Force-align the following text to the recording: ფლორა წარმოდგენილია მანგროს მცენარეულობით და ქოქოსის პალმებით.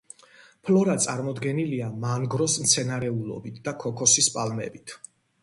ფლორა 0.69 0.95
წარმოდგენილია 1.03 1.89
მანგროს 2.07 2.57
მცენარეულობით 2.65 3.61
და 3.69 3.77
ქოქოსის 3.85 4.33
პალმებით. 4.39 4.99